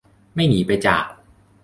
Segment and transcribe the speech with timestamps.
[0.35, 1.05] ไม่หนีไปจาก